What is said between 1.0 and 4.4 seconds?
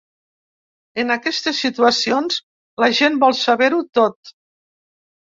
En aquestes situacions, la gent vol saber-ho tot.